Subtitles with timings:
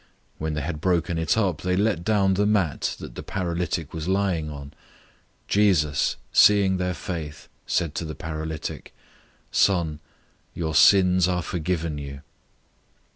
[0.39, 4.07] When they had broken it up, they let down the mat that the paralytic was
[4.07, 4.69] lying on.
[5.47, 8.95] 002:005 Jesus, seeing their faith, said to the paralytic,
[9.51, 9.99] "Son,
[10.55, 12.23] your sins are forgiven you."